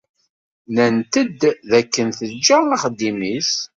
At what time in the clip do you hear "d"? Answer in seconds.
1.69-1.71